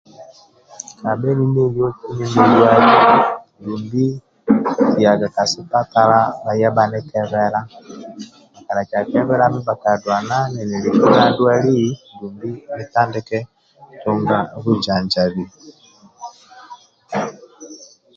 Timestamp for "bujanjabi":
14.63-15.45